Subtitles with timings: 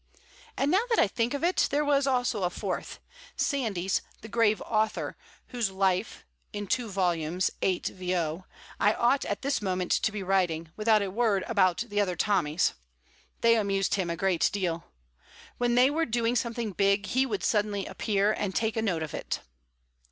[0.57, 2.97] And now that I think of it, there was also a fourth:
[3.35, 5.15] Sandys, the grave author,
[5.49, 7.51] whose life (in two vols.
[7.61, 8.45] 8vo.)
[8.79, 12.73] I ought at this moment to be writing, without a word about the other Tommies.
[13.41, 14.85] They amused him a good deal.
[15.59, 19.13] When they were doing something big he would suddenly appear and take a note of
[19.13, 19.41] it.